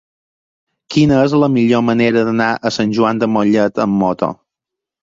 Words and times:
Quina 0.95 1.19
és 1.25 1.35
la 1.43 1.51
millor 1.57 1.85
manera 1.91 2.25
d'anar 2.31 2.49
a 2.71 2.75
Sant 2.79 2.99
Joan 3.01 3.25
de 3.27 3.31
Mollet 3.37 3.85
amb 3.87 4.03
moto? 4.07 4.37